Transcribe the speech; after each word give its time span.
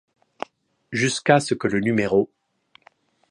Jusqu'à 0.91 1.39
ce 1.39 1.53
que 1.53 1.67
le 1.67 1.79
no. 1.79 2.27